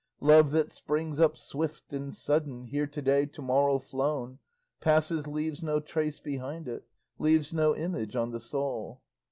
[0.21, 4.39] Love that springs up swift and sudden, Here to day, to morrow flown,
[4.79, 6.87] Passes, leaves no trace behind it,
[7.19, 9.03] Leaves no image on the soul.